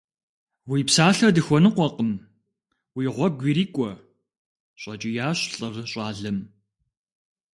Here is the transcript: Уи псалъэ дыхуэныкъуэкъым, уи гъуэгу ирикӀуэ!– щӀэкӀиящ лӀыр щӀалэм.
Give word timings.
Уи 0.69 0.79
псалъэ 0.87 1.29
дыхуэныкъуэкъым, 1.35 2.11
уи 2.95 3.05
гъуэгу 3.15 3.45
ирикӀуэ!– 3.49 3.91
щӀэкӀиящ 4.81 5.39
лӀыр 5.57 5.75
щӀалэм. 5.91 6.39